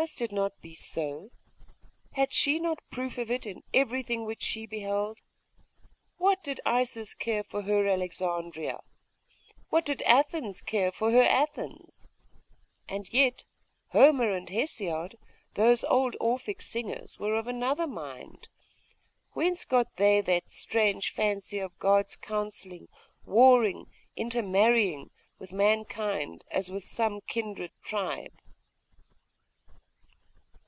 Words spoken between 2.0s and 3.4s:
Had she not proof of